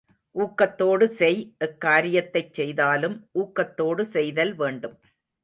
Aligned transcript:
ஊக்கத்தோடு 0.35 1.05
செய் 1.17 1.37
எக் 1.57 1.75
காரியத்தைச் 1.81 2.53
செய்தாலும் 2.53 3.15
ஊக்கத்தோடு 3.35 4.05
செய்தல் 4.15 4.53
வேண்டும். 4.55 4.97